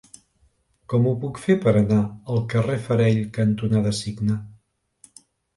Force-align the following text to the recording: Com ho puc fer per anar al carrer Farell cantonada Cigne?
Com 0.93 1.03
ho 1.09 1.11
puc 1.25 1.41
fer 1.43 1.57
per 1.65 1.73
anar 1.83 1.99
al 2.37 2.41
carrer 2.55 2.79
Farell 2.87 3.21
cantonada 3.39 3.95
Cigne? 4.03 4.39